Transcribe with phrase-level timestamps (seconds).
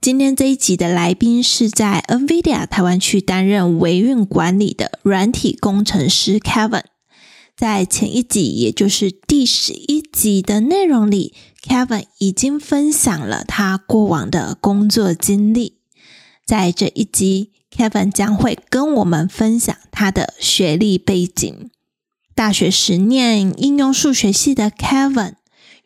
[0.00, 6.84] 今天这一集的来宾是在 NVIDIA 台湾区担任维运管理的软体工程师 Kevin。
[7.56, 11.34] 在前一集，也就是第十一集的内容里
[11.66, 15.78] ，Kevin 已经分享了他过往的工作经历。
[16.46, 21.70] 在这一集，Kevin 将会跟我们分享他的学历背景。
[22.36, 25.34] 大学时念应用数学系的 Kevin，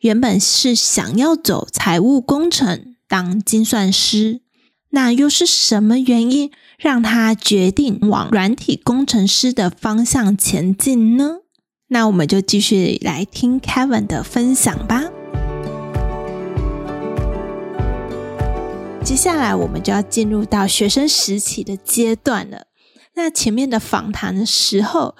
[0.01, 2.92] 原本是想要走财务工程。
[3.13, 4.41] 当精算师，
[4.89, 11.41] 那又是什么原因让他决定往软体工程师的方向前进呢？
[11.89, 15.03] 那我们就继续来听 Kevin 的分享吧。
[19.05, 22.65] 接下来我们就要进入到学生时期的阶段了。
[23.13, 25.15] 那前面的访谈的时候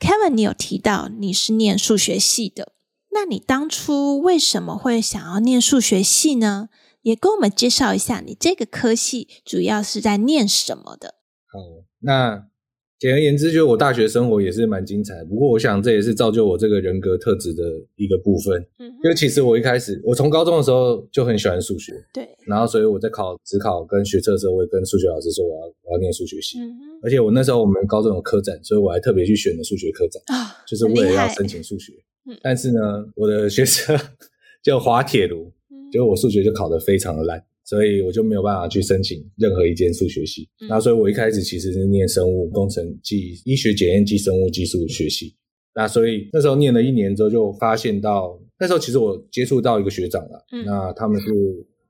[0.00, 2.72] ，Kevin 你有提到你是念数学系的，
[3.12, 6.70] 那你当初为什么会想要念数学系呢？
[7.06, 11.14] 也跟我们介绍一下，你这个科系主要是在念什么的？
[11.46, 11.60] 好，
[12.00, 12.48] 那
[12.98, 15.22] 简而言之，就是我大学生活也是蛮精彩。
[15.22, 17.62] 不过，我想这也是造就我这个人格特质的
[17.94, 18.60] 一个部分。
[18.80, 21.92] 嗯，因为其实我一开始，我从高中的时候就很喜欢数学。
[22.12, 22.28] 对。
[22.44, 26.58] 然后，所以我在考职考跟学测的时候，我也跟数学老师说我要我要念数学系。
[26.58, 27.00] 嗯哼。
[27.04, 31.92] 而且我那时候我们高中有科展，所以我还特别去选了数学科展啊，就是为了要申请数学。
[32.28, 32.36] 嗯。
[32.42, 32.80] 但是呢，
[33.14, 33.96] 我的学生
[34.60, 35.52] 叫滑铁卢。
[35.92, 40.48] 结果我数学就考得非常的烂，所以我就没有办法去申请任何一间数学系。
[40.60, 45.34] 嗯、那所以我一开始其实是念生物工程暨医学检验暨生物技术学系。
[45.74, 51.26] 那所以那时候念了一年之后，就发现到那时候其实我接触到一个学长了，嗯、那他们是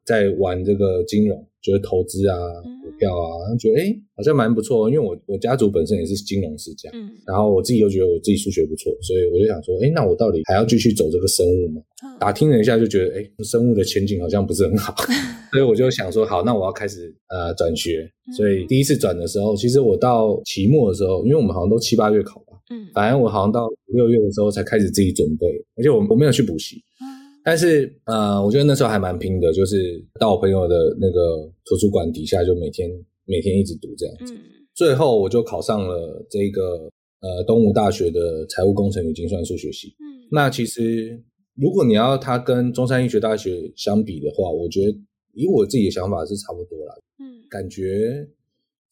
[0.06, 2.36] 在玩这个金融，就是投资啊。
[2.82, 11.82] 股票啊，觉得哎、欸，好像蛮不错，因为我我家族本身也是金融世家，嗯，然后我自己又觉得我自己数学不错，所以我就想说，哎、欸，那我到底还要继续走这个生物吗？
[12.04, 14.94] 嗯、打听了一下，就觉得哎、欸，生物的前景好像不是很好，
[15.52, 18.08] 所以我就想说，好，那我要开始呃转学。
[18.34, 25.46] 所以第一次转的时候，其实我到期末的时候，因为我们好像都七八月考吧，嗯，反正我好像到五六月的时候才开始自己准备，
[25.76, 26.82] 而且我我没有去补习。
[27.48, 32.90] 但是，呃，我觉得那时候还蛮拼的，就是到我朋友的那个图书馆底下，就每天
[33.24, 34.34] 每天一直读这样子。
[34.34, 34.42] 嗯、
[34.74, 36.90] 最后，我就考上了这个
[37.20, 39.94] 呃东吴大学的财务工程与精算数学系。
[40.00, 41.22] 嗯，那其实
[41.54, 44.98] 如果你要它跟中山医学大学相比的话，我觉得
[45.32, 46.94] 以我自己的想法是差不多啦。
[47.20, 48.28] 嗯，感觉。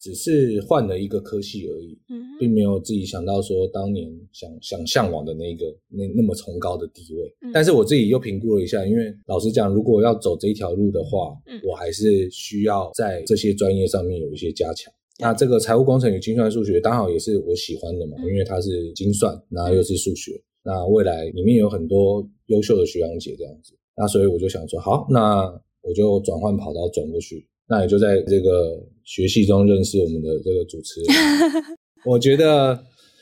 [0.05, 7.35] 只是换了一个科系而已，嗯、并没有自己想到说当年想想向往的那个那那么崇高的地位。
[7.41, 14.93] 嗯、但是我自己又评估了一下，因为老实讲，如果要走这一条路的话，嗯、我还是需要在这些专业上面有一些加强。
[14.93, 23.73] 嗯、那这个财务工程与精算数学刚好也是我喜欢的嘛，嗯、因为它是精算，然后又是数学，嗯、那未来里面有很多优秀的学长姐这样子。
[23.97, 25.51] 那所以我就想说，好，那
[25.81, 27.47] 我就转换跑道转过去。
[27.67, 31.63] 那也就在这个学习中认识我们的这个主持人。
[32.05, 32.69] 我觉得，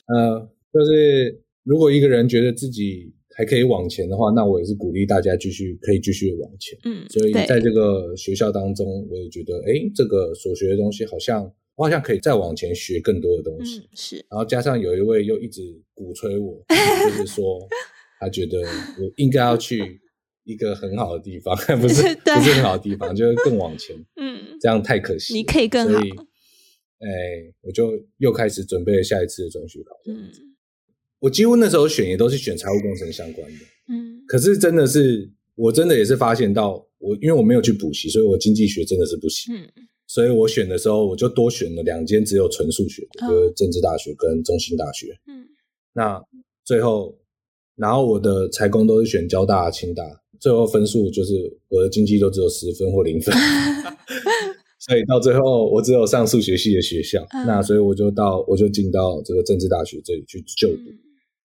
[0.08, 6.78] 呃，就是如果一个人觉得自己还可以往前的话，那我也是鼓励大家继续可以继续往前。
[6.84, 11.44] 嗯，所以在这个学校当中，我也觉得，哎，这个所学的东西好像
[11.76, 13.80] 我好像可以再往前学更多的东西。
[13.80, 14.16] 嗯，是。
[14.30, 15.62] 然后加上有一位又一直
[15.94, 17.60] 鼓吹我， 就是说
[18.20, 20.02] 他觉得我应该要去。
[20.44, 23.96] 一个很好的地方， 不是 不是很好的地方， 就是更往前。
[24.16, 25.34] 嗯，这样太可惜。
[25.34, 26.00] 你可以更好。
[26.00, 29.96] 哎，我就又开始准备了下一次的中学考。
[30.06, 30.30] 嗯，
[31.20, 33.58] 我几乎那时候选也都是选财务工程相关的。
[33.90, 39.54] 嗯，可是真的是，我真的也是发现到，我因为我没有去补习，所以我经济学真的是不行。
[39.54, 39.68] 嗯，
[40.08, 45.08] 所以我选的时候，我就多选了两间只有纯数学的，就是政治大学跟中兴大学。
[45.28, 45.46] 嗯，
[45.94, 46.24] 那
[46.64, 47.18] 最后，
[47.76, 50.23] 然后我的财工都是选交大、清大。
[50.44, 53.34] 最后分数就是我的经济都只有十分或零分，
[54.78, 60.90] 所以到最后我只有上数学系的学校，嗯、那所以我就到我就进到这个政治大学这里去就读。
[60.90, 61.00] 嗯、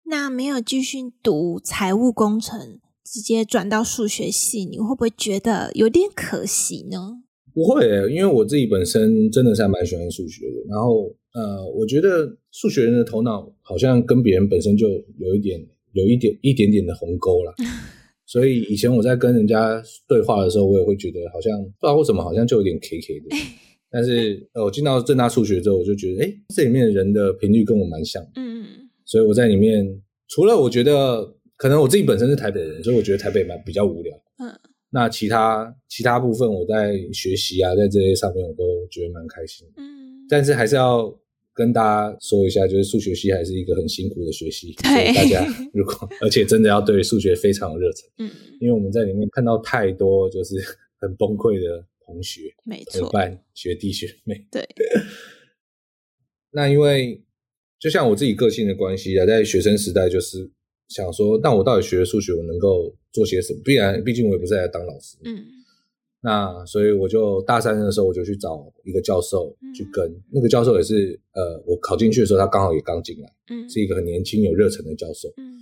[0.06, 7.18] 那没有继续读财务工程，直接转到数学系，你会不会觉得有点可惜呢？
[7.54, 10.63] 不会、欸，因为我自己本身真的是还蛮喜欢数学的。
[10.69, 14.88] 然后呃，我觉得数学人的头脑好像跟别人本身就
[15.18, 17.54] 有一点有一点一点点的鸿沟啦。
[18.27, 23.35] 所以以前我在跟人家对话的时候，我也会觉得好像不知道为什么，好像就有点 K K 的。
[23.89, 28.31] 但是呃，我进到正大数学之后，我就觉得，哎，这里面的人的频率跟我蛮像的。
[28.35, 28.68] 嗯嗯。
[29.06, 29.88] 所以我在里面，
[30.27, 31.25] 除了我觉得
[31.56, 34.13] 可能我自己本身是台北人，所以我觉得台北蛮比较无聊。
[34.44, 34.51] 嗯。
[34.89, 39.65] 那其他其他部分，我在学习啊，在这些上面，我都觉得蛮开心。
[39.77, 40.27] 嗯。
[40.29, 41.09] 但是还是要
[41.57, 44.74] 跟大家说一下，就是数学系还是一个很辛苦的学习。
[44.83, 45.13] 对。
[45.13, 48.07] 大家如果而且真的要对数学非常有热忱。
[48.19, 48.30] 嗯。
[48.62, 50.56] 因为我们在里面看到太多就是
[51.00, 54.45] 很崩溃的同学，没错，伙伴、学弟学妹。
[54.51, 54.63] 对。
[56.51, 57.21] 那因为。
[57.80, 60.50] 就像我自己个性的关系啊，在学生时代就是
[60.88, 63.62] 想说，那我到底学了数学，我能够做些什么？
[63.63, 65.15] 必然，毕竟我也不是来当老师。
[65.24, 65.45] 嗯。
[66.22, 75.30] 那所以我就大三的时候，我就去找一个教授去跟、嗯、那个教授，也是呃，我考进去的时候，他刚好也刚进来，嗯，是一个很年轻有热忱的教授。
[75.38, 75.58] 嗯。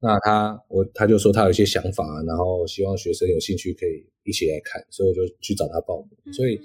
[0.00, 6.10] 那他我他就说他有一些想法，然后希望学生有兴趣可以一起来看，所以我就去找他报名。
[6.26, 6.60] 嗯、所以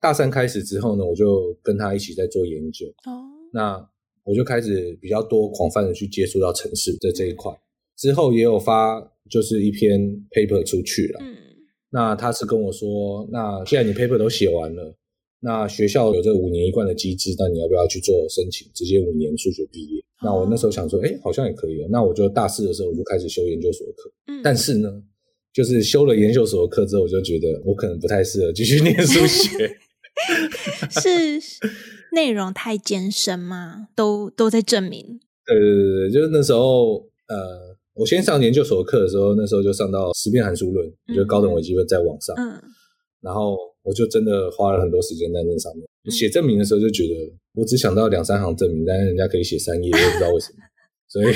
[0.00, 2.86] 大三开始之后呢，我就跟他一起在做研究。
[3.06, 3.24] 哦。
[3.52, 3.88] 那。
[4.28, 7.56] 我就开始比较多广泛的去接触到城市的这一块，
[7.96, 9.00] 之后也有发
[9.30, 10.00] 就是一篇
[10.32, 11.20] paper 出去了。
[11.22, 11.36] 嗯，
[11.96, 14.94] 那他是跟我说，那既然你 paper 都写完了，
[15.40, 20.04] 那学校有这五年一贯的机制，那你要不要去做申请，直接五年数学毕业？
[20.22, 21.86] 那我那时候想说，哎，好像也可以。
[21.90, 24.12] 那我就大四的时候我就开始修研究所的课。
[24.26, 25.02] 嗯，但是呢，
[25.54, 29.76] 就是修了研究所的课之后，我就觉得我可能不太适合继续念数学。
[31.00, 31.40] 是。
[32.12, 33.88] 内容太艰深吗？
[33.94, 35.20] 都都在证明。
[35.44, 42.36] 对对对对，就是那时候，呃，我先上研究所课的时候，那时候就上到十变函数论，嗯、就高等微积分在网上。
[42.36, 42.62] 嗯。
[43.22, 45.84] 然后我就真的花了很多时间在那上面。
[46.10, 50.58] 写、嗯、证明的时候就觉得，我只想到两三行证明，但是人家可以写三页，我不知道为什么。
[51.08, 51.34] 所以。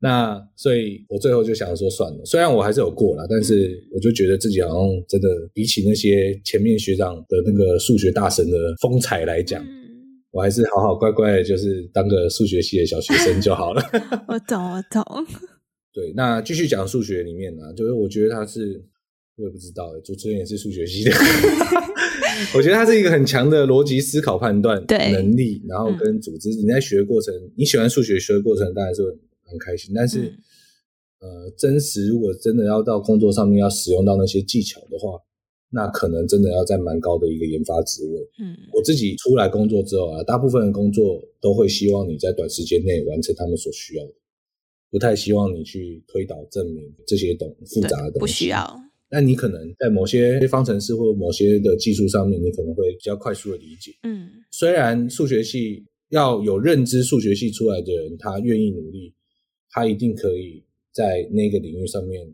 [0.00, 2.24] 那所以，我最后就想说算了。
[2.24, 9.87] 虽然我还是有过了，但是我就觉得自己好像真的比起那些前面学长的那个数学大神的风采来讲，嗯、
[10.30, 13.82] 我还是好好乖乖的，就是当个数学系的小学生就好了。
[14.28, 15.02] 我懂，我懂。
[15.92, 18.84] 对，那继续讲数学里面呢，就是我觉得他是，
[19.36, 21.10] 我也不知道，主持人也是数学系的。
[22.54, 26.50] 我觉得他是一个很强的逻辑思考判断能力，然后跟组织。
[26.50, 29.18] 你在学过程，你喜欢数学学的过程，当然是会。
[29.50, 30.18] 很开心，但是，
[31.20, 35.18] 嗯、呃，真实如果真的要到工作上面要使用到那些技巧的话，
[35.70, 38.20] 那可能真的要在蛮高的一个研发职位。
[38.40, 44.12] 嗯，我自己出来工作之后啊，大部分的工作都会希望你在短时间内完成他们所需要的，
[44.90, 48.18] 不太希望你去推导证明这些懂复杂的东西。
[48.20, 48.80] 不需要。
[49.10, 53.92] 但你可能在某些方程式或某些的技术上面，你可能会比较快速的理解。
[54.02, 59.14] 嗯，虽然数学系要有认知数学系出来的人，他愿意努力。
[59.70, 62.26] 他一定可以在那个领域上面，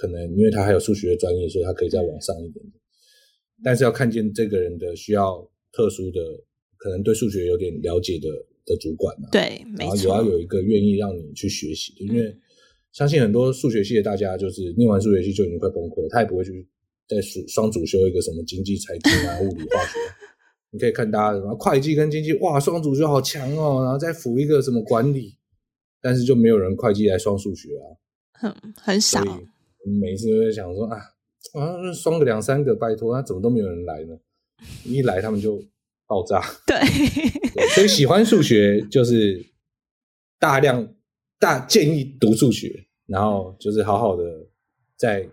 [0.00, 2.72] 可能因为他还有数学的专业，所以他可以再往上一点点。
[3.62, 6.20] 但是要看见这个人的需要特殊的，
[6.78, 8.28] 可能对数学有点了解的
[8.64, 9.28] 的主管嘛。
[9.30, 12.34] 对，然后也要有一个愿意让你去学习的，因为
[12.92, 16.66] 相信很多数学系的大家，就是念完数学系就已经快崩溃了，他也不会去
[17.06, 19.98] 再双主修一个什么经济、财经啊、物理、化学。
[20.72, 25.36] 你可以看大家什么会计跟经济，哇，双主修好强哦，然后再辅一个什么管理。
[26.02, 27.84] 但是就没有人会计来双数学啊，
[28.32, 29.22] 很很少。
[29.84, 30.98] 每次都在想说啊，
[31.54, 34.18] 啊，双个两三个，拜托，那怎么都没有人来呢？
[34.84, 35.62] 一来他们就
[36.06, 36.42] 爆炸。
[36.66, 36.78] 对，
[37.54, 39.46] 对，所以喜欢数学就是
[40.38, 40.94] 大量
[41.38, 44.24] 大建议读数学，然后就是好好的
[44.96, 45.28] 在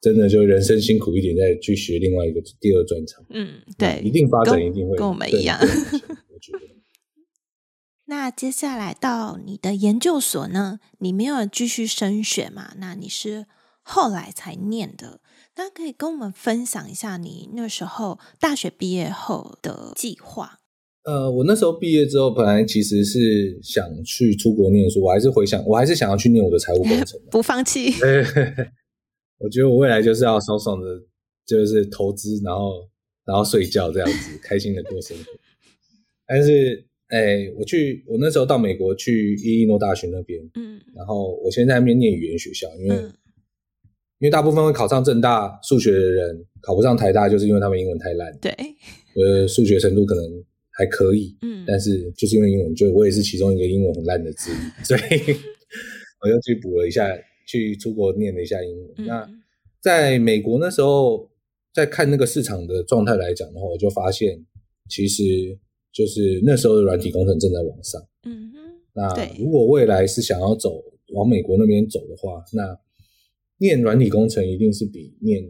[0.00, 3.24] 真的就人生辛苦一点，再去学另外一个第二专长。
[3.30, 5.58] 嗯，对，一定发展，一定会跟我们一样。
[5.58, 6.58] 我觉得。
[8.08, 10.78] 那接下来到你的研究所呢？
[10.98, 12.74] 你没有继续升学嘛？
[12.78, 13.46] 那你是
[13.86, 15.20] 后来才念的。
[15.54, 20.58] 那可以跟我们分享一下你那时候大学毕业后的计划？
[21.04, 27.92] 呃，我那时候毕业之后，本来其实是想去出国念书，我还是回想，我还是想要去念我的财务工程， 不放弃。
[29.38, 31.00] 我觉得我未来就是要爽爽的，
[31.46, 32.88] 就是投资，然后
[33.24, 35.24] 然后睡觉这样子，开心的过生活。
[36.26, 36.84] 但是。
[37.08, 43.12] 哎、欸，我去，我那时候到美国去伊利诺大学那边，嗯，然后我现在在那边念语言学校，因为、嗯、
[44.18, 48.50] 因为大部分会考上正大数学的人考不上台大，就是因为他们英文太烂，对，
[49.14, 50.24] 呃，数学程度可能
[50.78, 55.00] 还可以，嗯，但是就是因为英文，就我也是其中一个英文很烂的之一，所以
[56.22, 57.06] 我又去补了一下，
[57.46, 58.94] 去出国念了一下英文。
[58.98, 59.28] 嗯、那
[59.80, 61.28] 在美国那时候，
[61.74, 64.44] 在看那个市场的状态来讲的话，我就发现
[64.88, 65.58] 其实。
[65.96, 68.58] 就是那时候的软体工程正在往上，嗯哼，
[68.92, 70.78] 那如果未来是想要走
[71.14, 72.78] 往美国那边走的话，那
[73.58, 75.42] 念软体工程一定是比念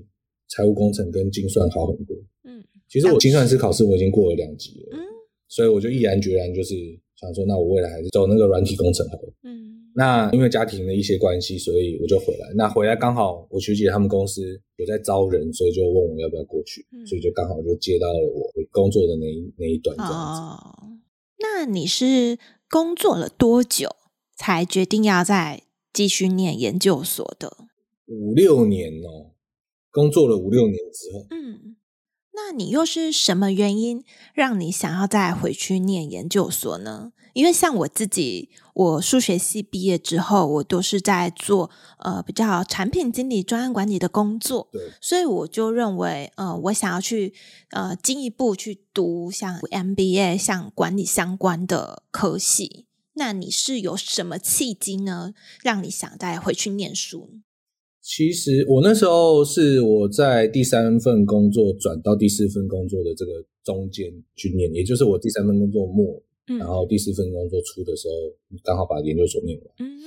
[0.49, 5.01] 财务工程跟精算好很多，嗯，其实我精算师考试我已经过了两级了，嗯，
[5.49, 6.75] 所以我就毅然决然就是
[7.17, 9.65] 想说，那我未来还是走那个软体工程好了，嗯。
[9.99, 12.47] 那因为家庭的一些关系，所以我就回来。
[12.55, 14.43] 那回来刚好我学姐他们公司
[14.77, 20.17] 有在招人，所以就问我要不要过去，嗯、所以就刚好就接到了我工作的那一那一段这样子。
[20.43, 20.99] 哦，
[21.39, 22.37] 那你是
[22.69, 23.89] 工作了多久
[24.37, 25.63] 才决定要再
[25.95, 27.57] 继续念研究所的？
[28.07, 29.33] 五六年哦，
[29.91, 31.27] 工作了五六年之后。
[31.31, 31.77] 嗯，
[32.33, 37.13] 那你又是什么原因让你想要再回去念研究所呢？
[37.35, 47.35] 因为像我自己，我数学系毕业之后，我都是在做呃比较产品经理、专案管理的工作，对，所以我就认为，呃，我想要去
[47.73, 52.87] 呃进一步去读像 MBA、像管理相关的科系。
[53.13, 57.41] 那你是有什么契机呢，让你想再回去念书？
[58.09, 66.23] 其实我那时候是我在第三份工作转到第四份工作的这个中间去念，也就是我第三份工作末。
[66.57, 68.15] 然后第四份工作初的时候，
[68.63, 69.67] 刚好把研究所念完。
[69.81, 69.99] 嗯，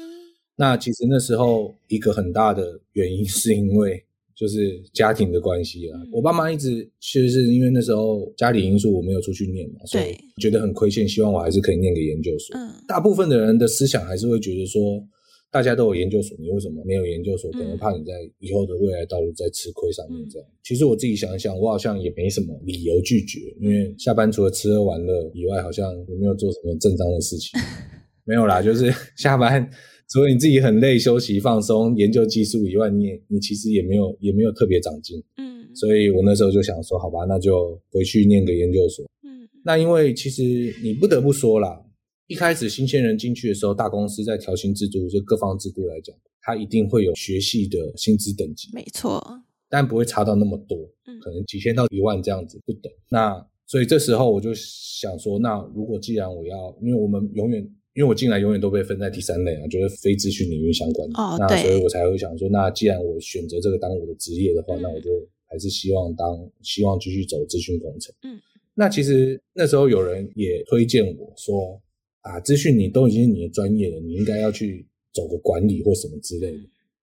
[0.55, 4.01] 那其实那时候一个很大的原因是因为
[4.33, 5.99] 就是家庭的关系啊。
[6.13, 12.57] 我爸妈一直其实是因为那时候家里因素我没有出去念嘛，所以觉得很亏欠，希望我还是可以念个研究所。
[12.57, 15.05] 嗯，大部分的人的思想还是会觉得说。
[15.51, 17.49] 大家都有研究所，你为什么没有研究所？
[17.51, 20.47] 可能怕你在以后的未来道路在吃亏上面这样。
[20.47, 27.59] 嗯、其实我自己想一想，我好像也没什么理由拒绝，因为下班除了吃喝玩乐以外，好像也没有做什么正当的事情。
[28.25, 29.67] 没有啦，就是 下班
[30.07, 35.17] 除了你自己很累、休息放松、研究技术以外，你也你其实也没有也没有特别长进。
[35.37, 39.03] 嗯，所以我那时候就想说，好吧，那就回去念个研究所。
[39.23, 40.43] 嗯，那因为其实
[40.83, 41.83] 你不得不说啦。
[42.29, 49.19] 一开始新鲜人进去的时候，大公司在调薪制度，就各方制度来讲，它一定会有学系的薪资等级，没错，
[49.67, 52.93] 但不会差到那么多，嗯，可能几千到一万这样子不等。
[53.09, 57.63] 那所以这时候我就想说，那如果既然我要，因为我们永远，
[57.95, 65.09] 因为我进来永远都被分在第三类啊，就是非资讯领域相关的，哦，那所以我才会想说，那既然我选择这个当我的职业的话，嗯，那我就
[65.47, 68.13] 还是希望当，希望继续走资讯工程。
[68.21, 68.39] 嗯，
[68.75, 71.81] 那其实那时候有人也推荐我说。
[72.21, 76.59] 啊，资讯你都已经是你的专业了，你应该要去走个管理或什么之类的。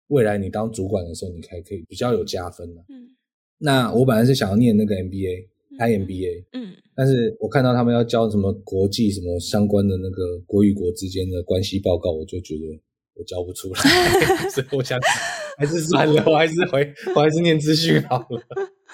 [0.09, 2.81] 未来你当主管的时候，你还可以比较有加分的。
[2.89, 3.11] 嗯，
[3.59, 12.81] 那我本来是想要念那个 MBA，IMBA，嗯，但是我看到他们要教什么国际什么相关的那个国与国之间的关系报告，我就觉得
[13.15, 13.81] 我教不出来，
[14.51, 15.01] 所以我想
[15.59, 18.43] 还是算了，我还是回，我还是念资讯好了。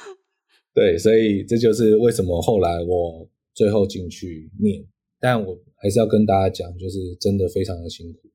[0.72, 4.82] 对，所以这就是为什么后来我最后进去念。
[5.22, 8.28] 但我还是要跟大家讲，就是真的非常的辛苦。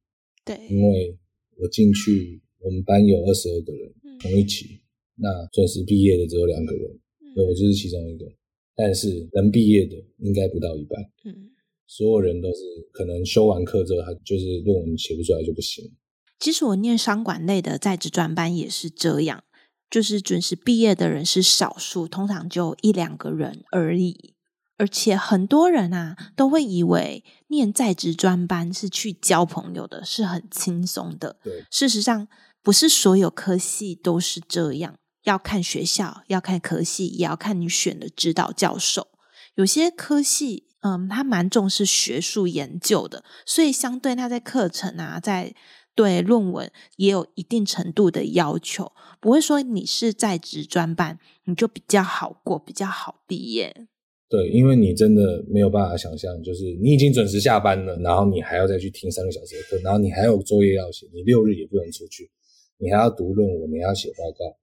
[0.45, 1.17] 对，因为
[1.57, 4.79] 我进去，我们班有二十二个人，嗯、同一起，
[5.15, 6.89] 那准时毕业的只有两个人，
[7.19, 8.25] 嗯、对，我就是其中一个。
[8.73, 11.49] 但是能毕业的应该不到一半，嗯，
[11.87, 12.61] 所有人都是
[12.93, 15.91] 可能修完课之后，他就是论文写不出来就不行。
[16.39, 19.43] 其实我念商管类的在职专班也是这样，
[19.89, 24.35] 就是准时毕业的人是少数，通常就一两个人而已。
[24.77, 31.37] 而且很多人啊都会以为念在职专班是去交朋友的，是很轻松的。
[31.43, 32.27] 对，事实上
[32.61, 39.07] 不是所有科系都是这样，要看学校，要看科系，也要看你选的指导教授。
[39.55, 45.55] 有些科系，嗯，他蛮重视学术研究的，所以相对他在课程啊，在
[45.95, 53.87] 对论文也有一定程度的要求，不会说你是在职专班你就比较好过，比较好毕业。
[54.29, 62.29] 对，因为你真的没有办法想象，就是你已经准时下班了，然后你还要再去听三个小时的课，然后你还有作业要写，你六日也不能出去，
[62.77, 64.57] 你还要读论文，你还要写报告。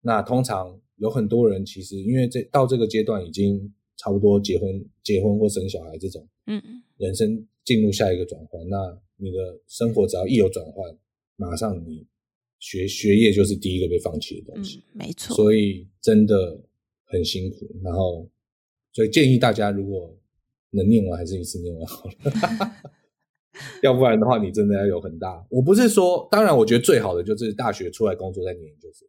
[0.00, 10.92] 那通常有很多人其实因为这到这个阶段已经差不多结婚、结婚或生小孩这种，嗯嗯，人生进入下一个转换，那你的生活只要一有转换，
[11.36, 12.04] 马上你
[12.58, 15.36] 学学业就是第一个被放弃的东西，嗯，没错。
[15.36, 16.60] 所以真的
[17.04, 18.28] 很辛苦，然后。
[18.94, 20.16] 所以建议大家，如果
[20.70, 22.72] 能念完，还是一次念完好了。
[23.82, 25.44] 要不然的话，你真的要有很大。
[25.50, 29.06] 我不是说，当然，我觉得最好的就是大学出来工作再念研究所。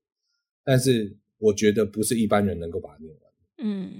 [0.63, 3.21] 但是，我觉得不是一般人能够把它念完。
[3.63, 3.91] 嗯。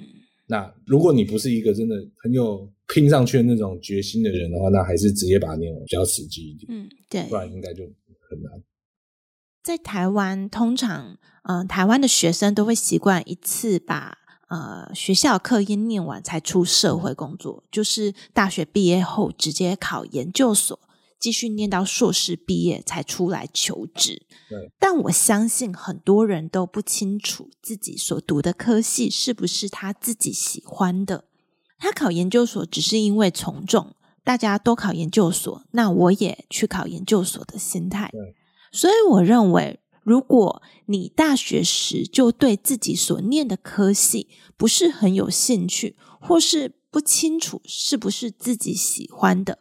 [0.47, 6.65] 那如果你不是一个真的很有拼上去的那种决心的人的话，那还是直接把它念完比较实际一点。
[6.69, 7.23] 嗯，对。
[7.29, 7.83] 不然应该就
[8.29, 8.63] 很难。
[9.63, 14.19] 在台湾，通常，嗯、呃，台湾的学生都会习惯一次把。
[14.47, 20.79] 呃，学校课业念完才出社会工作，就是大学毕业后直接考研究所，
[21.19, 24.25] 继续念到硕士毕业才出来求职。
[24.47, 31.25] 对，但我相信很多人都不清楚自己所读的科系是不是他自己喜欢的。
[31.79, 38.09] 他考研究所只是因为从众，大家都考研究所，那我也去考研究所的心态。
[38.11, 38.35] 对，
[38.71, 49.57] 所以我认为，如果你大学时就对自己所念的科系不是很有兴趣，或是不清楚是不是自己喜欢的，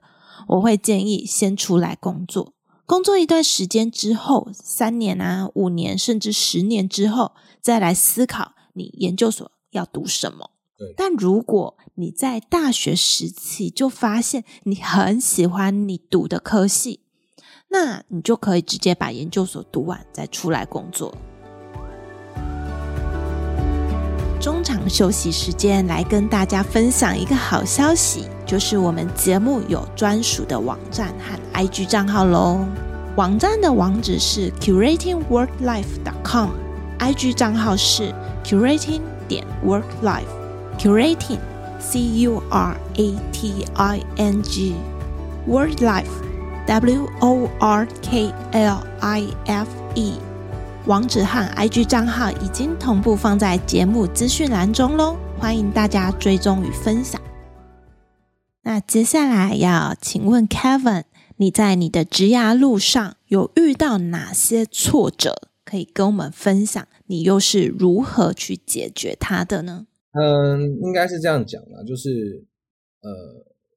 [0.48, 2.52] 我会建议先出来工作，
[2.84, 7.32] 工作一段时间之后，三年啊、五年甚至十年之后，
[7.62, 10.50] 再来思考你研究所要读什么。
[10.76, 10.92] 对。
[10.94, 17.00] 但如果你在大学时期就发现你很喜欢你读的科系，
[17.76, 21.12] 那你就可以直接把研究所读完再出来工作。
[24.40, 32.60] 中场休息时间，来跟大家分享一个好消息，就是我们节目有专属的网站和 IG 账号喽。
[33.16, 38.14] 网站的网址是 curatingworklife.com，IG 账号是
[38.44, 41.40] curating 点 worklife，curating
[41.80, 44.76] c u r a t i n g
[45.48, 46.04] worklife
[46.66, 50.14] w o r k l i f e。
[50.86, 57.20] 网址和 IG 账号已经同步放在节目资讯栏中喽，欢迎大家追踪与分享。
[58.62, 61.04] 那接下来要请问 Kevin，
[61.36, 65.48] 你在你的职涯路上有遇到哪些挫折？
[65.66, 69.86] 可以跟我们分享，你又是如何去解决它的呢？
[70.12, 72.46] 嗯，应该是这样讲啦，就是
[73.02, 73.10] 呃，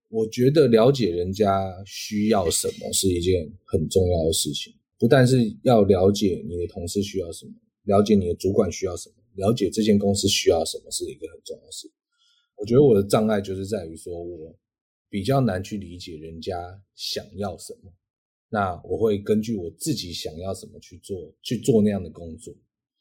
[0.10, 4.74] 我觉得了解人家需要什么是一件很重要的事情。
[5.00, 7.52] 不但是要了解你的同事需要什么，
[7.84, 11.92] 了解你的主管需要什么，了解这间公司需要什么是一个很重要的事。
[12.56, 14.56] 我觉得我的障碍就是在于说，我
[15.10, 16.56] 比较难去理解人家
[16.96, 17.94] 想要什么。
[18.50, 22.56] 那我会根据我自己想要什么去做，去做那样的工作。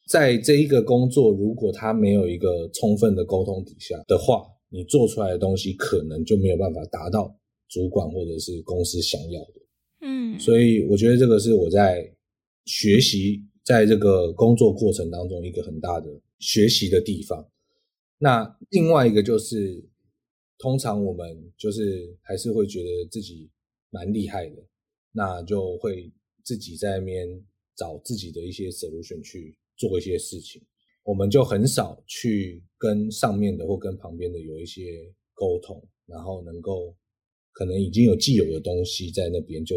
[0.09, 9.52] 在这一个工作，如果他没有一个充分的沟通底下的话，你做出来的东西可能就没有办法达到主管或者是公司想要的。
[10.00, 12.15] 嗯，所以我觉得这个是我在
[12.65, 17.49] 学习，在这个工作过程当中一个很大的学习的地方。
[18.19, 19.85] 那另外一个就是，
[20.59, 23.50] 通常我们就是还是会觉得自己
[23.91, 24.57] 蛮厉害的，
[25.13, 26.13] 那就会
[26.45, 27.26] 自己在那边
[27.76, 30.63] 找自己的一些 solution 去做一些事情，
[31.06, 34.82] 我们就很少去跟上面的或跟旁边的有一些
[35.32, 36.95] 沟通，然后能够。
[37.58, 39.76] 可能已经有既有的东西在那边，就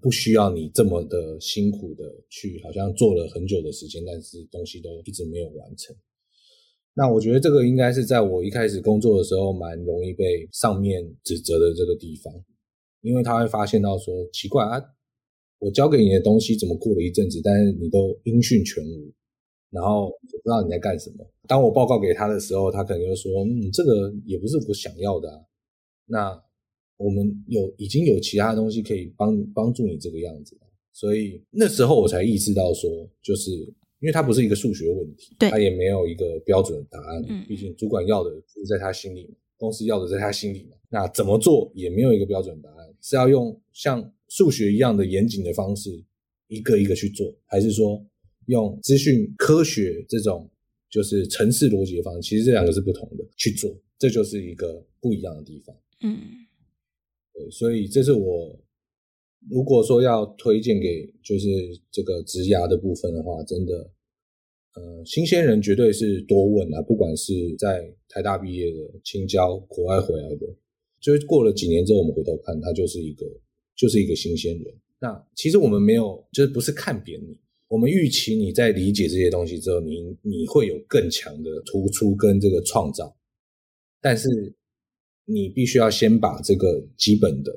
[0.00, 5.94] 不需要你这么的辛苦的去，好像做了很久的时间，但是东西都一直没有完成。
[6.94, 12.32] 那我觉得这个应该是在我一开始工作的时候，蛮容易被上面指责的这个地方，
[13.02, 14.82] 因为他会发现到说，奇怪啊，
[15.58, 19.12] 我交给你的东西怎么过了一阵子，但是你都音讯全无，
[19.70, 21.26] 然后我不知道你在干什么。
[21.46, 25.40] 当我报告给他的时候，他可能就说，嗯，这个也不是我想要的啊，
[26.06, 26.42] 那。
[27.02, 30.54] 我们有已经有其他东西可以帮帮助你这个样子，
[30.92, 37.24] 所以那时候我才意识到说，就是因为它不是一个数学问题，对，它也没有一个标准的答案。
[37.26, 45.88] 嗯，毕竟主管要的是在他心里嘛，公司要的在他心里嘛，那怎么做也没有一个标准答案，是要用像数学一样的严谨的方式
[46.48, 47.98] 一个一个去做，还是说
[48.50, 50.50] 用资讯科学这种
[50.90, 52.28] 就是程式逻辑的方式？
[52.28, 55.74] 其实这两个是不同的去做，这就是一个不一样的地方。
[56.02, 56.18] 嗯。
[57.50, 58.60] 所以这是我
[59.48, 61.48] 如果说要推荐给就是
[61.90, 63.90] 这个职涯的部分的话，真的，
[64.74, 70.46] 呃，新鲜人绝对是多问啊，不管是在台大毕业的、青交、国外回来的，
[71.00, 73.24] 就是过了几年之后，我们回头看，他就是一个
[73.74, 74.74] 就是一个新鲜人。
[74.98, 77.34] 那其实我们没有，就是不是看扁你，
[77.70, 83.16] 我们预期你在理解这些东西之后，你你会有更强的突出跟这个创造，
[84.02, 84.28] 但是。
[85.26, 87.52] 你必须要先把这个基本的，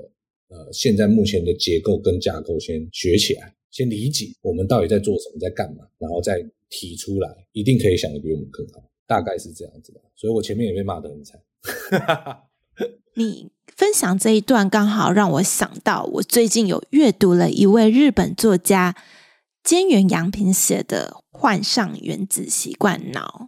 [0.49, 9.99] 呃，现在目前的结构跟架构先学起来，先理解我们到底在做什么，在干嘛，然后再提出来，一定可以想得比我们更好，大概是这样子的。
[10.15, 11.41] 所以我前面也被骂得很惨。
[13.15, 18.95] 你分享这一段刚好让我想到，我最近有阅读了一位日本作家
[19.63, 23.47] 菅原洋平写的《患上原子习惯脑》。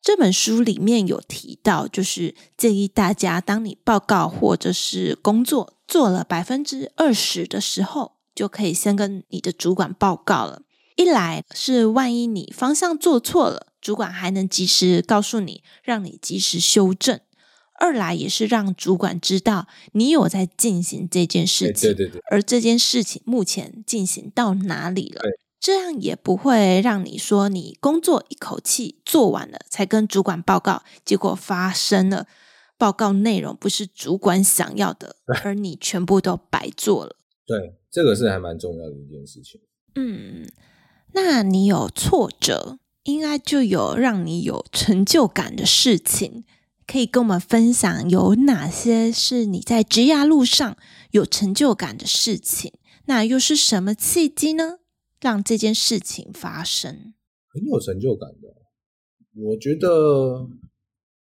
[0.00, 10.62] 这本书里面有提到，就是建议大家，当你报告或者是工作做了百分之二十的时候，就可以先跟你的主管报告了。
[10.96, 17.18] 一来是万一你方向做错了，主管还能及时告诉你，让你及时修正；
[17.80, 25.22] 二来也是让主管知道你有在进行这件事情，对对对，而这件事情目前进行到哪里了？
[25.58, 32.26] 这样也不会让你说你工作一口气做完了才跟主管报告，结果发生了
[32.78, 37.16] 报告内容不是主管想要的，而你全部都白做了。
[37.46, 39.60] 对，这个是还蛮重要的一件事情。
[39.96, 40.46] 嗯，
[41.12, 46.44] 那你有挫折，应该就有让你有成就感的事情，
[46.90, 50.76] 可以跟我们分享有哪些是你在职涯路上
[51.12, 52.72] 有成就感的事情？
[53.06, 54.80] 那又是什么契机呢？
[55.20, 57.14] 让这件事情发生？
[57.52, 58.48] 很有成就感的。
[59.36, 60.48] 我觉得，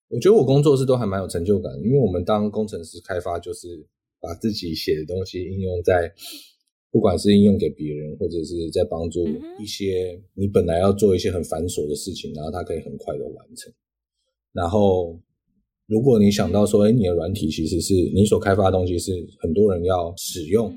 [0.10, 3.88] 我觉得我工作室都还蛮有成就感，因为我们当工程师开发，就是
[4.19, 6.13] 把自己写的东西应用在。
[6.91, 9.26] 不管是应用给别人，或者是在帮助
[9.60, 13.73] 一些你本来要做一些很繁琐的事情，然后它可以很快的完成。
[14.52, 15.19] 然后，
[15.88, 20.74] 如果你想到说，哎，你的软体其实是你所开发的东西是很多人要使用，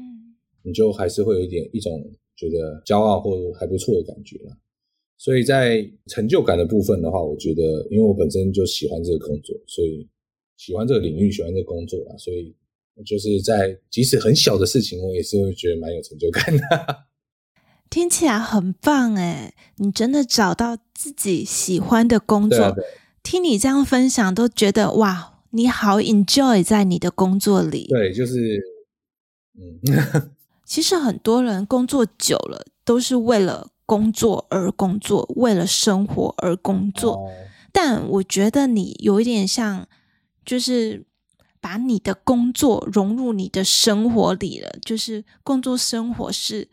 [0.62, 4.56] 你就还是会有一点一种觉得骄傲或还不错的感觉啦。
[5.18, 10.08] 所以在成就感的部分的话，我觉得，因为我本身就喜欢这个工作，所以
[10.56, 12.54] 喜欢这个领域，喜欢这个工作啦，所以。
[13.04, 16.62] 就是在即使很小的事情，我也是会觉得蛮有成就感的。
[17.90, 22.58] 听起来很棒哎，你真的找到自己喜欢的工作。
[22.58, 22.84] 对啊，对。
[23.26, 27.88] 听你这样分享，都觉得哇，你好 enjoy 在你的工作里。
[27.88, 28.62] 对，就是，
[29.58, 30.30] 嗯。
[30.64, 37.14] 其实很多人工作久了，都是为了工作而工作，为了生活而工作。
[37.14, 37.32] 哦。
[37.72, 39.88] 但我觉得你有一点像，
[40.44, 41.04] 就是。
[41.58, 46.68] 把你的工作融入你的生活里了，就是工作生活是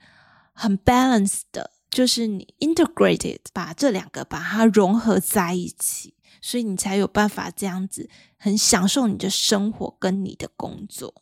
[0.53, 11.13] 很 balanced 的，就是你 integrated 把这两个把它融合在一起，所以你才有办法这样子很享受你的生活跟你的工作。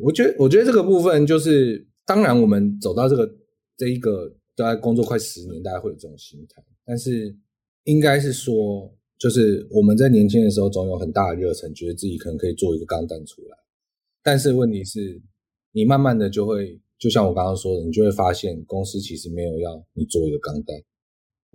[0.00, 3.30] 我觉得，我觉得这个部分就是，当然我们走到这个
[3.76, 7.36] 这一个大概工作快十年，大家会有这种心态，但是
[7.84, 8.92] 应该是说。
[9.18, 13.56] 就是我们在年轻的时候，总有很大的热忱，觉得自己可能可以做一个钢弹出来。
[14.22, 15.22] 但是问题是，
[15.72, 20.76] 你慢慢的就会，就像我刚刚说的，你就会发现公司其实没有要你做一个钢蛋。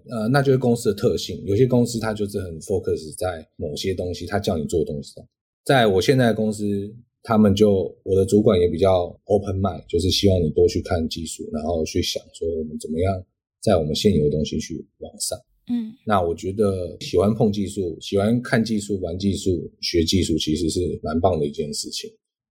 [0.09, 1.41] 呃，那就是公司的特性。
[1.45, 5.25] 有些公司它就是很 focus 在某些东西，它叫你做的东西上。
[5.63, 13.23] 在我现在的公司，他们就我的主管也比较 open mind，就是希望你多去看技术，然后去想说我们怎么样
[13.61, 15.37] 在我们现有的东西去往上。
[15.69, 22.09] 嗯，那我觉得喜欢碰技术、喜欢看技术、玩技术、学技术，其实是蛮棒的一件事情。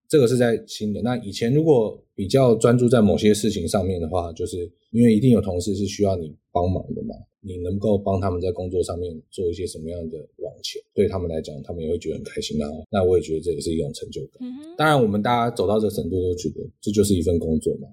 [0.09, 1.03] 这个是在新的。
[1.03, 12.67] 那以前如果比较专注在某些事情上面的话，就是因为一定有同事是需要你帮忙的嘛，你能够帮他们在工作上面做一些什么样的往前，对他们来讲，他们也会觉得很开心啊。
[12.91, 14.39] 那我也觉得这也是一种成就感。
[14.41, 14.77] 嗯。
[14.77, 17.89] 当然，我们大家走到这个程度都觉得这就是一份工作嘛。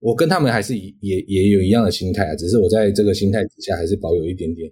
[0.00, 4.70] 我跟他们还是也也有一样的心态啊，只是我在这个心态底下还是保有一点点，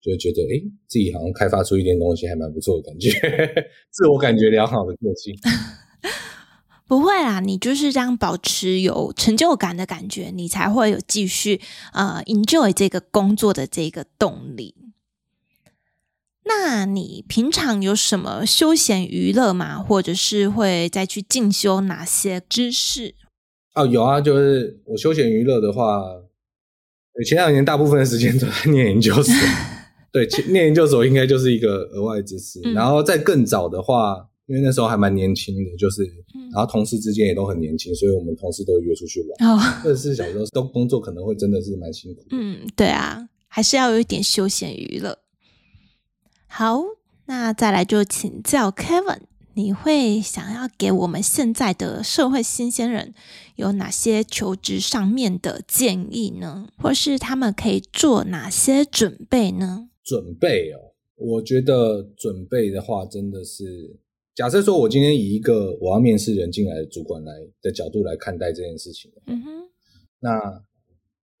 [0.00, 3.10] 就觉得诶自己好像开发出一点东西还蛮不错的感觉，
[3.90, 5.34] 自我感觉良好的个性。
[6.88, 11.60] 不会啦，你就是这样保持有成就感的感觉，你才会有继续
[11.92, 14.74] 呃 enjoy 这个工作的这个动力。
[16.44, 19.78] 那你平常有什么休闲娱乐吗？
[19.78, 23.14] 或者是会再去进修哪些知识？
[23.74, 26.02] 哦，有啊，就是我休闲娱乐的话，
[27.26, 29.34] 前两年大部分的时间都在念研究所。
[30.10, 32.62] 对，念研究所应该就是一个额外知识。
[32.64, 36.02] 嗯、然后在更早的话，因为那时候还蛮年轻的，就是，
[36.52, 39.50] 然后同事之间也都很年轻，所以我们同事都会约出去玩。
[39.50, 42.24] 哦，二十四小时都工作，可能会真的是蛮辛苦。
[42.30, 45.18] 嗯，对啊，还是要有一点休闲娱乐。
[46.46, 46.82] 好，
[47.26, 49.20] 那再来就请教 Kevin。
[49.54, 53.12] 你会想要给我们现在的社会新鲜人
[53.56, 56.68] 有哪些求职上面的建议呢？
[56.76, 59.88] 或是他们可以做哪些准备呢？
[60.04, 63.98] 准备哦，我觉得准备的话，真的是
[64.38, 69.10] 假设说我今天以一个我要面试人进来的主管来的角度来看待这件事情。
[69.26, 69.68] 嗯哼，
[70.20, 70.38] 那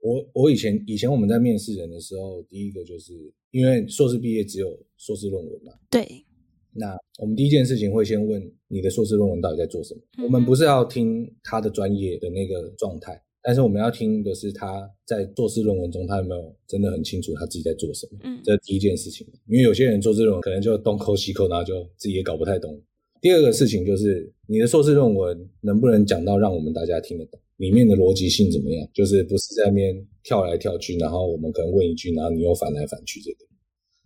[0.00, 3.12] 我我以前以前我们在面试人的时候，第一个就是
[3.52, 6.04] 因为硕士毕业只有硕士论文嘛，对。
[6.72, 10.00] 那我们第一件事情会先问你的硕士论文到底在做什么？
[10.18, 18.18] 嗯、我们不是要听他的专业的那个状态，但是我们要听的是他在硕士论文中他有没有真的很清楚他自己在做什么？
[18.24, 19.26] 嗯，这是第一件事情。
[19.46, 22.78] 因为有些人做这种可能就东抠西抠，然后就自己也搞不太懂。
[23.22, 28.86] 第二个事情就是你的硕士论文能不能讲到让我们大家听得懂，里面的逻辑性怎么样？
[28.92, 33.46] 就是不是在那边跳来跳去，然后我们可能问一句，然后你又反来反去这个。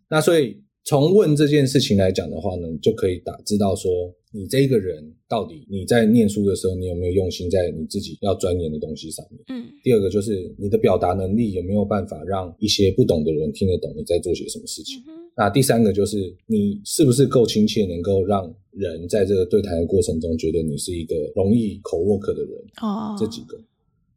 [0.09, 0.63] 那所以。
[0.85, 9.41] 从问这件事情来讲的话呢，就可以打知道说，你这个人到底你在念书的时候，你有没有用心在你自己要钻研的东西上面？
[9.49, 9.65] 嗯。
[9.85, 15.01] 第二个就是你的表达能力有没有办法让一些不懂的人听得懂你在做些什么事情？
[15.07, 22.59] 嗯、那第三个就是你是不是够亲切，能够让人在这个对谈的过程中觉得你是一个容易口 work 的人？
[22.83, 23.15] 哦。
[23.17, 23.57] 这几个。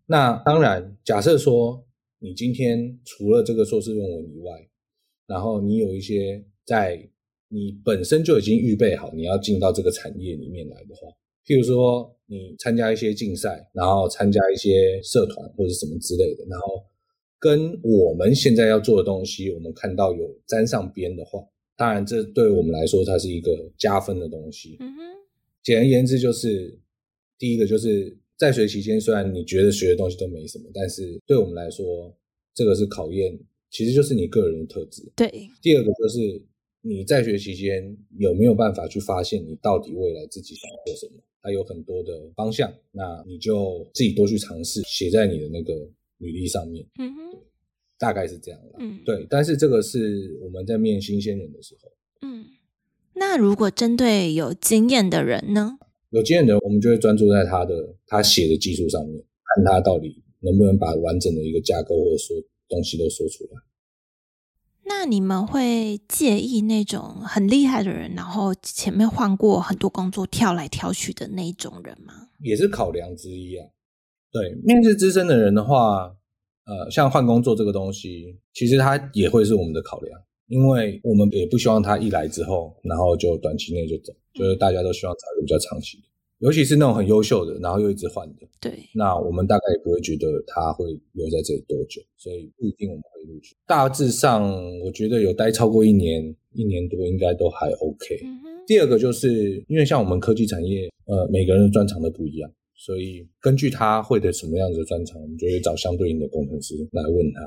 [0.08, 1.86] 那当然，假设说
[2.18, 4.68] 你今天除了这个硕士论文以外，
[5.28, 6.44] 然后你有一些。
[6.66, 7.08] 在
[7.48, 11.08] 你本身就已经预备好你要进到这个产业里面来的话，
[11.46, 16.84] 譬如说你参加一些竞赛，然后参加一些社团或者什么之类的，然后
[17.38, 21.40] 跟我们现在要做的东西，我们看到有沾上边的话，
[21.78, 24.76] 当然这对我们来说它是一个加分的东西。
[24.80, 25.02] 嗯哼。
[25.64, 26.78] 简而言之，就是
[27.38, 32.12] 第一个就是在学期间，虽然你觉得学的东西都没什么，但是对我们来说，
[32.56, 35.04] 这个是考验，其实就是你个人的特质。
[35.16, 35.30] 对。
[35.62, 36.44] 第二个就是。
[36.88, 41.20] 你在学期间有没有办法去发现你到底未来自己想做什么？
[41.42, 45.74] 它有很多的方向，那你就自己多去尝试，写在你的那个
[46.20, 46.86] 履历上面。
[47.00, 47.40] 嗯哼，
[47.98, 48.76] 大概是这样的。
[48.78, 49.26] 嗯，对。
[49.28, 51.92] 但是这个是我们在面新鲜人的时候。
[52.22, 52.46] 嗯，
[53.16, 55.80] 那如果针对有经验的人呢？
[56.12, 59.24] 有经验的人，我们就会专注在他的他写的技术上面，
[59.56, 62.38] 看他到底能不能把完整的一个架构或者说
[62.70, 63.60] 东西都说出来。
[64.88, 72.30] 那你们会介意那种很厉害的人，然后前面换过很多工作，跳来跳去的那种人吗？
[72.40, 73.68] 也是考量之一啊。
[74.32, 76.16] 对，面试资深的人的话，
[76.66, 86.04] 呃，像换工作这个东西，其实他也会是我们的考量，因为我们也不希望他一来之后，然后就短期内就走，就是大家都希望找一个比较长期的。
[86.46, 93.56] 尤其是那种很优秀的，然后又一直换的，对，那我们大概也不会觉得他会留在这里多久，所以不一定我们会录取。
[93.66, 94.44] 大致上，
[94.82, 98.22] 我觉得有待超过一年、一年多，应该都还 OK。
[98.24, 98.38] 嗯。
[98.68, 107.42] 第二个就是因为像我们科技产业，呃，每个人的专长都不一样，所以根据他会的什么样子的专长，我们就会找相对应的工程师来问他。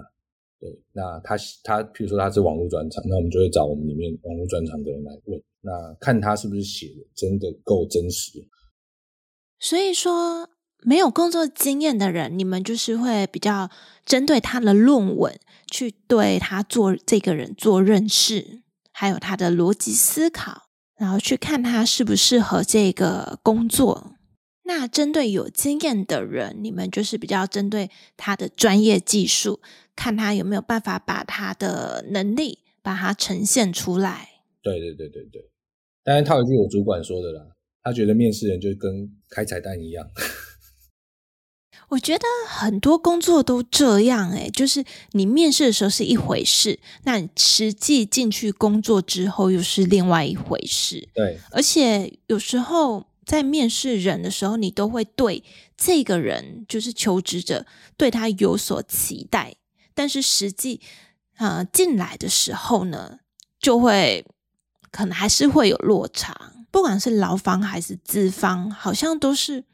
[0.59, 8.45] 对，那他他，譬如说他是网络专长，那我们就会找我们里面网络专长的人来问，那看他是不是写的真的够真实。
[9.61, 10.51] 所以说，
[10.83, 13.68] 没有工作经验的人，你们就是会比较
[14.05, 15.38] 针对他的论文
[15.71, 24.12] 去对他做这个人做认识，还有他的逻辑思考，然后去看他适不适合这个工作。
[24.64, 29.61] 那针对有经验的人，你们就是比较针对他的专业技术，
[29.97, 34.29] 看他有没有办法把他的能力把它呈现出来。
[34.62, 35.51] 对对对对对，
[36.05, 37.42] 当然套一句我主管说的啦。
[37.88, 40.09] 他觉得面试人就跟开彩蛋一样。
[41.90, 51.09] 我觉得很多工作都这样欸，就是你面试的时候是一回事，那你实际进去工作之后又是另外一回事。
[51.14, 55.42] 对，而且有时候在面试人的时候，你都会对
[55.79, 57.64] 这个人，就是求职者，
[57.96, 59.57] 对他有所期待，
[59.94, 60.83] 但是实际
[61.37, 63.20] 啊进来的时候呢，
[63.59, 64.27] 就会
[64.90, 66.53] 可能还是会有落差。
[66.70, 69.64] 不管是劳方还是资方，好像都是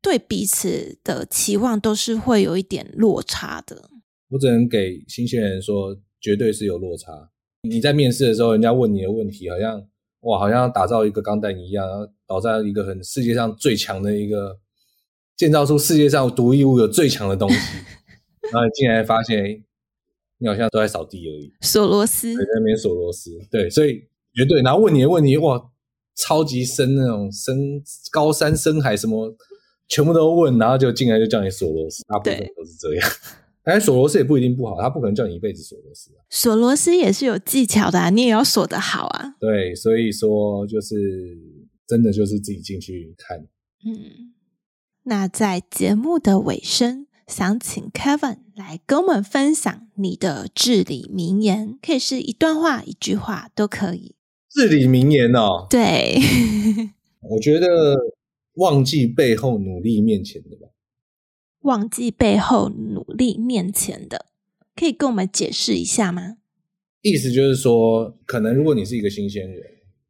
[0.00, 3.90] 对彼此的期望都是会有一点落差的。
[4.30, 7.30] 我只能给新鲜人说，绝对是有落差。
[7.62, 9.86] 你在面试的时候，人家问你的问题，好像
[10.22, 14.58] 哇，好像打造一个钢弹一样，然后打造一个很世界上最强的一个，
[15.36, 17.56] 建造出世界上独一无二最强的东西，
[18.50, 19.62] 然后你进来发现，
[20.38, 23.30] 你好像都在扫地而已，锁螺丝，在那边锁螺丝。
[23.48, 25.68] 对，所以绝对，然后问你的问题，哇。
[26.14, 27.56] 超级深那种深
[28.10, 29.34] 高山深海什么，
[29.88, 33.10] 全部都问，然后就进来就叫你索罗斯，大部分都是这样。
[33.64, 36.20] 但是索罗斯也不一定不好，他不可能叫你一辈子索罗斯啊。
[36.28, 39.34] 索罗斯也是有技巧的啊，你也要锁得好啊。
[39.40, 40.94] 对，所以说就是
[41.88, 43.38] 真的就是自己进去看。
[43.38, 44.34] 嗯，
[45.04, 54.14] 那在节目的尾声，想请 Kevin 来跟我们分享你的至理名言，可以是一段话、一句话都可以。
[54.54, 56.18] 至理名言哦，对，
[57.30, 57.96] 我觉得
[58.56, 60.68] 忘记背后努力面前的吧。
[61.60, 64.26] 忘记背后努力面前的，
[64.76, 66.36] 可以跟我们解释一下吗？
[67.00, 69.62] 意思就是说，可能如果你是一个新鲜人，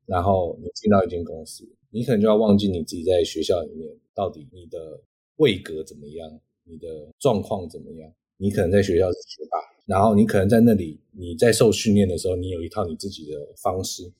[0.06, 5.00] 然后你进到一间公司，你可能就要忘记你自己在学校里面到底你的
[5.36, 6.28] 位格怎么样，
[6.64, 8.12] 你的状况怎么样。
[8.38, 14.12] 你可能在学校是学霸，然后你可能在那里你在受训练的时候，你有一套你自己的方式。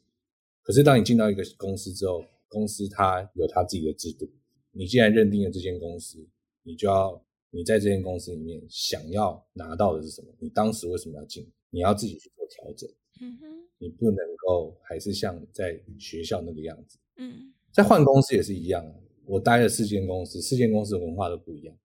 [0.63, 4.29] 可是，当你进到一个公司之后，公司它有它自己的制度。
[4.71, 6.25] 你既然认定了这间公司，
[6.63, 7.21] 你就要
[7.51, 10.29] 你在这间公司里面想要拿到的是什么？
[10.39, 11.47] 你当时为什么要进？
[11.71, 12.89] 你要自己去做调整。
[13.21, 13.47] 嗯哼，
[13.79, 16.99] 你不能够还是像在学校那个样子。
[17.17, 18.85] 嗯，在换公司也是一样。
[19.25, 21.77] 我待了四间公司，四间公司的文化都不一样，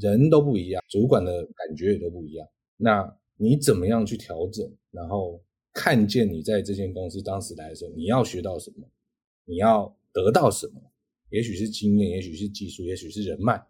[0.00, 2.46] 人都不一样，主管的感觉也都不一样。
[2.76, 4.70] 那你怎么样去调整？
[4.90, 5.42] 然后
[5.76, 8.88] 看见你在这间公司当时来的时候，你要学到什么？
[9.44, 10.80] 你要得到什么？
[11.28, 13.62] 也许是经验，也许是技术，也许是人脉，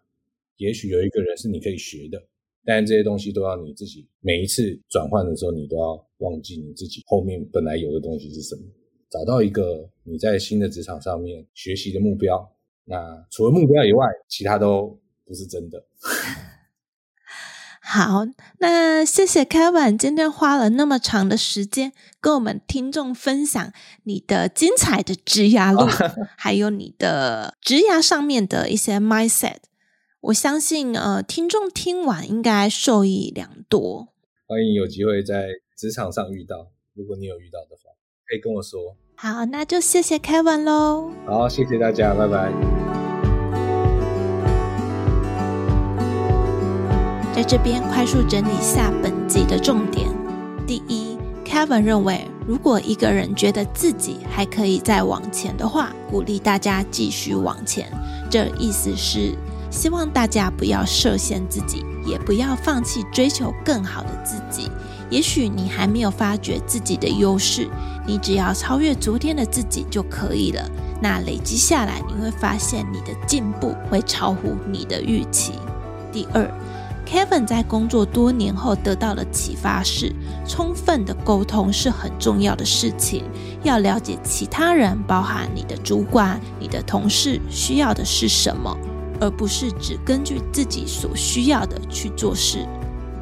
[0.55, 2.23] 也许有一个人是你可以学的。
[2.63, 8.61] 但这些东西都要你自己每一次转换的时候，你都要忘记你自己后面本来有的东西是什么，
[9.09, 12.49] 找到一个你在新的职场上面学习的目标。
[12.85, 15.85] 那除了目标以外，其他都不是真的。
[17.97, 18.27] 好，
[18.59, 25.87] 那谢谢 Kevin 今天花了那么长的时间跟我们听众分享你的精彩的职涯路，
[26.37, 29.55] 还有你的职涯上面的一些 mindset。
[30.21, 34.09] 我相信，呃，听众听完应该受益良多。
[34.45, 37.89] 欢迎有机会在职场上遇到，如果你有遇到的话，
[38.27, 38.95] 可以跟我说。
[39.15, 41.09] 好，那就谢谢 Kevin 喽。
[41.25, 43.06] 好，谢谢大家，拜拜。
[47.37, 50.09] 在这边快速整理下本集的重点。
[50.65, 57.91] 第一，Kevin 认为，如果一个人觉得自己还可以再往前的话，鼓励大家继续往前。
[58.27, 59.35] 这意思是
[59.69, 64.71] 希望大家不要设限自己，也不要放弃追求更好的自己。
[65.11, 67.69] 也许你还没有发觉自己的优势，
[68.07, 70.67] 你只要超越昨天的自己就可以了。
[70.99, 75.53] 那累积下来，你会发现你的进步会超乎你的预期。
[76.11, 76.51] 第二
[77.09, 80.13] ，Kevin 在工作多年后得到的启发是：
[80.47, 83.23] 充分的沟通是很重要的事情。
[83.63, 88.77] 要了解其他人，包含你的主管、你的同事需要的是什么，
[89.19, 92.67] 而不是只根据自己所需要的去做事。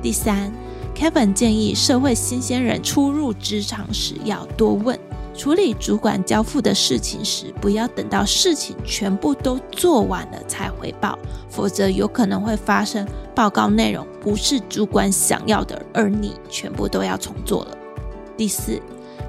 [0.01, 0.51] 第三。
[0.97, 4.97] Kevin 建议社会新鲜人初入职场时要多问，
[5.37, 11.19] 处理主管交付的事情时，不要等到事情全部都做完了才回报，
[11.49, 17.77] 否则有可能会发生报告内容不是主管想要的，而你全部都要重做了。
[18.37, 18.81] 第四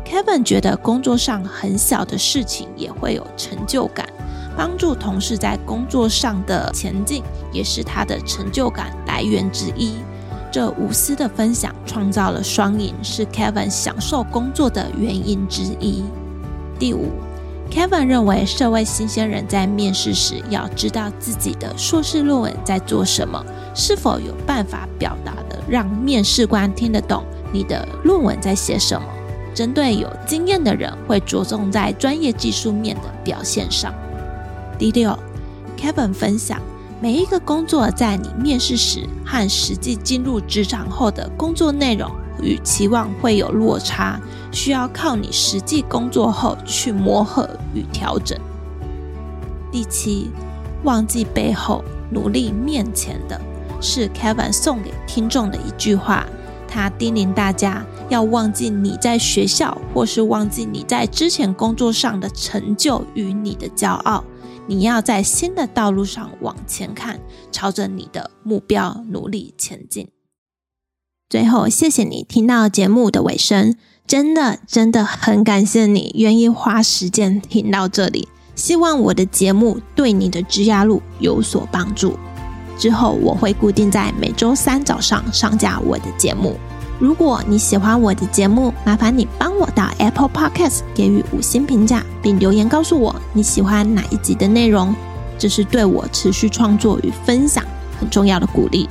[0.05, 4.09] ，Kevin 觉得工作上很小的事情也会有成就感，
[4.57, 9.97] 帮助同事在工作上的前进也是他的成就感来源之一。
[10.51, 16.03] 这无私的分享创造了双赢，是 Kevin 享受工作的原因之一。
[16.79, 17.11] 第五
[17.71, 29.07] ，Kevin 认为社会新鲜人在面试时要知道自己的硕士论文在做什么，是否有办法表达的让面试官听得懂你的论文在写什么。
[29.55, 33.93] 针对有经验的人，会着重在专业技术面的表现上。
[34.79, 35.19] 第六
[35.79, 36.61] ，Kevin 分享。
[36.99, 44.19] 每一个工作在你面试时和实际进入职场后的工作内容与期望会有落差，
[44.51, 48.39] 需要靠你实际工作后去磨合与调整。
[49.71, 50.31] 第七，
[50.85, 53.39] 忘记背后，努力面前的，
[53.79, 56.27] 是 Kevin 送给听众的一句话。
[56.69, 64.25] 他叮咛大家要忘记你在学校，或是忘记你在之前工作上的成就与你的骄傲。
[64.67, 67.21] 你要在新的道路上往前看，
[67.53, 70.09] 朝着你的目标努力前进。
[71.29, 73.77] 最后，谢谢你听到节目的尾声，
[74.07, 78.29] 真的真的很感谢你愿意花时间听到这里。
[78.55, 82.17] 希望我的节目对你的职涯路有所帮助。
[82.79, 86.57] 之后我会固定在每周三早上上架我的节目。
[86.99, 94.95] 如果你喜欢我的节目，麻烦你帮我到 Apple Podcast 给予五星评价，并留言告诉我你喜欢哪一集的内容，
[95.39, 97.63] 这是对我持续创作与分享
[98.01, 98.89] 很重要的鼓励。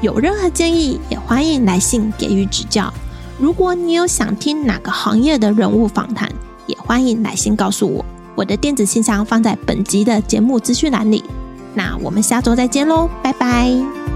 [0.00, 2.92] 有任何建议，也欢迎来信给予指教。
[3.38, 6.28] 如果你有想听哪个行业的人物访谈，
[6.66, 8.04] 也欢迎来信告诉我。
[8.34, 11.22] 我的电子信箱放在本集的节目资讯栏里。
[11.72, 14.13] 那我们下周再见喽，拜拜。